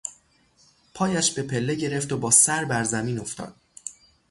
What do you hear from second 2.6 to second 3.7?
بر زمین افتاد.